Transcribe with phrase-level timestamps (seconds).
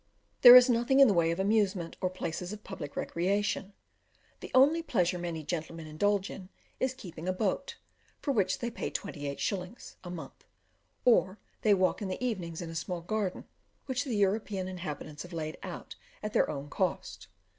[0.41, 3.73] There is nothing in the way of amusement, or places of public recreation;
[4.39, 7.75] the only pleasure many gentlemen indulge in, is keeping a boat,
[8.19, 9.97] for which they pay 28s.
[10.03, 10.43] a month,
[11.05, 13.45] or they walk in the evenings in a small garden,
[13.85, 15.93] which the European inhabitants have laid out
[16.23, 17.27] at their own cost.